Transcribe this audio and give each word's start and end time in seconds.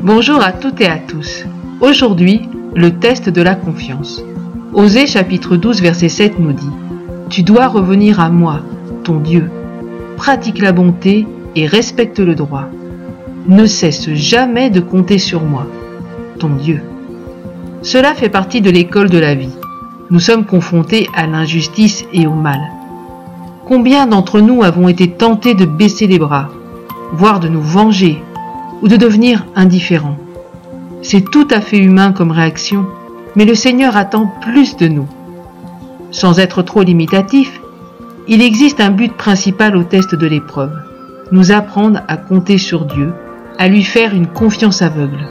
Bonjour 0.00 0.42
à 0.42 0.52
toutes 0.52 0.80
et 0.80 0.86
à 0.86 0.98
tous. 0.98 1.44
Aujourd'hui, 1.80 2.48
le 2.74 2.98
test 2.98 3.28
de 3.28 3.42
la 3.42 3.54
confiance. 3.54 4.22
Osée 4.72 5.06
chapitre 5.06 5.56
12 5.56 5.82
verset 5.82 6.08
7 6.08 6.38
nous 6.38 6.52
dit 6.52 6.70
Tu 7.30 7.42
dois 7.42 7.68
revenir 7.68 8.20
à 8.20 8.30
moi, 8.30 8.60
ton 9.02 9.18
Dieu. 9.18 9.50
Pratique 10.16 10.60
la 10.60 10.72
bonté 10.72 11.26
et 11.56 11.66
respecte 11.66 12.20
le 12.20 12.34
droit. 12.34 12.68
Ne 13.46 13.66
cesse 13.66 14.08
jamais 14.14 14.70
de 14.70 14.80
compter 14.80 15.18
sur 15.18 15.42
moi, 15.42 15.66
ton 16.38 16.50
Dieu. 16.50 16.80
Cela 17.82 18.14
fait 18.14 18.28
partie 18.28 18.60
de 18.60 18.70
l'école 18.70 19.10
de 19.10 19.18
la 19.18 19.34
vie. 19.34 19.54
Nous 20.10 20.20
sommes 20.20 20.46
confrontés 20.46 21.08
à 21.14 21.26
l'injustice 21.26 22.04
et 22.12 22.26
au 22.26 22.34
mal. 22.34 22.60
Combien 23.66 24.06
d'entre 24.06 24.40
nous 24.40 24.62
avons 24.62 24.88
été 24.88 25.10
tentés 25.10 25.54
de 25.54 25.64
baisser 25.64 26.06
les 26.06 26.18
bras, 26.18 26.50
voire 27.14 27.38
de 27.38 27.48
nous 27.48 27.62
venger, 27.62 28.22
ou 28.82 28.88
de 28.88 28.96
devenir 28.96 29.46
indifférents 29.54 30.18
C'est 31.02 31.30
tout 31.30 31.46
à 31.50 31.60
fait 31.60 31.78
humain 31.78 32.12
comme 32.12 32.32
réaction, 32.32 32.86
mais 33.36 33.44
le 33.44 33.54
Seigneur 33.54 33.96
attend 33.96 34.30
plus 34.42 34.76
de 34.76 34.88
nous. 34.88 35.06
Sans 36.10 36.40
être 36.40 36.62
trop 36.62 36.82
limitatif, 36.82 37.60
il 38.26 38.42
existe 38.42 38.80
un 38.80 38.90
but 38.90 39.12
principal 39.12 39.76
au 39.76 39.84
test 39.84 40.14
de 40.14 40.26
l'épreuve, 40.26 40.72
nous 41.30 41.52
apprendre 41.52 42.00
à 42.08 42.16
compter 42.16 42.58
sur 42.58 42.84
Dieu, 42.84 43.12
à 43.58 43.68
lui 43.68 43.84
faire 43.84 44.12
une 44.12 44.26
confiance 44.26 44.82
aveugle. 44.82 45.28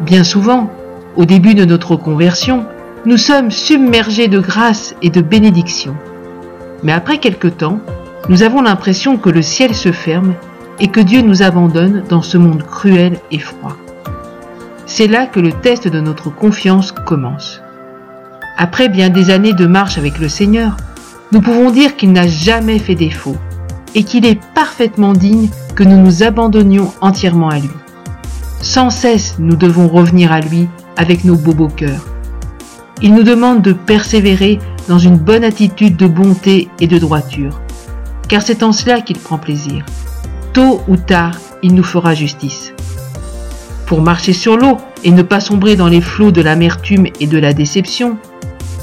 Bien 0.00 0.24
souvent, 0.24 0.70
au 1.16 1.24
début 1.24 1.54
de 1.54 1.64
notre 1.64 1.96
conversion, 1.96 2.66
nous 3.06 3.16
sommes 3.16 3.50
submergés 3.50 4.28
de 4.28 4.38
grâce 4.38 4.94
et 5.00 5.10
de 5.10 5.22
bénédiction. 5.22 5.94
Mais 6.82 6.92
après 6.92 7.18
quelque 7.18 7.48
temps, 7.48 7.78
nous 8.28 8.42
avons 8.42 8.60
l'impression 8.60 9.16
que 9.16 9.30
le 9.30 9.42
ciel 9.42 9.74
se 9.74 9.92
ferme 9.92 10.34
et 10.80 10.88
que 10.88 11.00
Dieu 11.00 11.22
nous 11.22 11.42
abandonne 11.42 12.02
dans 12.08 12.22
ce 12.22 12.38
monde 12.38 12.62
cruel 12.62 13.18
et 13.30 13.38
froid. 13.38 13.76
C'est 14.86 15.06
là 15.06 15.26
que 15.26 15.40
le 15.40 15.52
test 15.52 15.88
de 15.88 16.00
notre 16.00 16.30
confiance 16.30 16.92
commence. 16.92 17.60
Après 18.56 18.88
bien 18.88 19.08
des 19.08 19.30
années 19.30 19.52
de 19.52 19.66
marche 19.66 19.98
avec 19.98 20.18
le 20.18 20.28
Seigneur, 20.28 20.76
nous 21.32 21.40
pouvons 21.40 21.70
dire 21.70 21.96
qu'il 21.96 22.12
n'a 22.12 22.26
jamais 22.26 22.78
fait 22.78 22.94
défaut 22.94 23.36
et 23.94 24.04
qu'il 24.04 24.26
est 24.26 24.40
parfaitement 24.54 25.12
digne 25.12 25.48
que 25.74 25.82
nous 25.82 26.00
nous 26.00 26.22
abandonnions 26.22 26.92
entièrement 27.00 27.48
à 27.48 27.58
lui. 27.58 27.70
Sans 28.60 28.90
cesse, 28.90 29.36
nous 29.38 29.56
devons 29.56 29.88
revenir 29.88 30.32
à 30.32 30.40
lui 30.40 30.68
avec 30.96 31.24
nos 31.24 31.36
bobos 31.36 31.68
cœurs. 31.68 32.06
Il 33.02 33.14
nous 33.14 33.24
demande 33.24 33.62
de 33.62 33.72
persévérer 33.72 34.58
dans 34.88 34.98
une 34.98 35.16
bonne 35.16 35.44
attitude 35.44 35.96
de 35.96 36.06
bonté 36.06 36.68
et 36.80 36.86
de 36.86 36.98
droiture, 36.98 37.60
car 38.28 38.42
c'est 38.42 38.62
en 38.62 38.72
cela 38.72 39.00
qu'il 39.00 39.18
prend 39.18 39.38
plaisir. 39.38 39.84
Tôt 40.54 40.82
ou 40.86 40.96
tard, 40.96 41.34
il 41.64 41.74
nous 41.74 41.82
fera 41.82 42.14
justice. 42.14 42.74
Pour 43.86 44.00
marcher 44.00 44.32
sur 44.32 44.56
l'eau 44.56 44.76
et 45.02 45.10
ne 45.10 45.22
pas 45.22 45.40
sombrer 45.40 45.74
dans 45.74 45.88
les 45.88 46.00
flots 46.00 46.30
de 46.30 46.40
l'amertume 46.40 47.08
et 47.18 47.26
de 47.26 47.38
la 47.38 47.52
déception, 47.52 48.18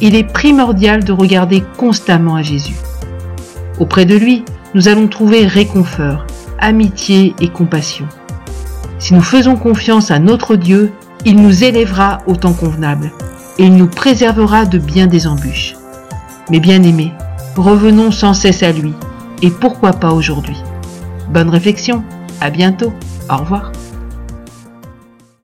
il 0.00 0.14
est 0.14 0.24
primordial 0.24 1.04
de 1.04 1.12
regarder 1.12 1.62
constamment 1.76 2.36
à 2.36 2.42
Jésus. 2.42 2.76
Auprès 3.78 4.06
de 4.06 4.16
lui, 4.16 4.46
nous 4.74 4.88
allons 4.88 5.08
trouver 5.08 5.46
réconfort, 5.46 6.26
amitié 6.58 7.34
et 7.38 7.48
compassion. 7.48 8.06
Si 8.98 9.12
nous 9.12 9.20
faisons 9.20 9.56
confiance 9.56 10.10
à 10.10 10.18
notre 10.18 10.56
Dieu, 10.56 10.90
il 11.26 11.36
nous 11.36 11.64
élèvera 11.64 12.22
au 12.26 12.34
temps 12.34 12.54
convenable 12.54 13.12
et 13.58 13.64
il 13.64 13.76
nous 13.76 13.88
préservera 13.88 14.64
de 14.64 14.78
bien 14.78 15.06
des 15.06 15.26
embûches. 15.26 15.76
Mais 16.50 16.60
bien 16.60 16.82
aimés, 16.82 17.12
revenons 17.56 18.10
sans 18.10 18.32
cesse 18.32 18.62
à 18.62 18.72
lui 18.72 18.94
et 19.42 19.50
pourquoi 19.50 19.92
pas 19.92 20.12
aujourd'hui. 20.12 20.56
Bonne 21.30 21.50
réflexion, 21.50 22.02
à 22.40 22.50
bientôt, 22.50 22.92
au 23.30 23.36
revoir. 23.36 23.72